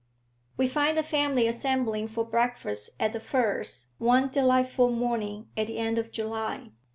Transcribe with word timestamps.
We 0.57 0.67
find 0.67 0.97
the 0.97 1.03
family 1.03 1.45
assembling 1.47 2.07
for 2.07 2.25
breakfast 2.25 2.89
at 2.99 3.13
The 3.13 3.19
Firs 3.19 3.85
one 3.99 4.29
delightful 4.29 4.89
morning 4.89 5.47
at 5.55 5.67
the 5.67 5.77
end 5.77 5.99
of 5.99 6.11
July. 6.11 6.71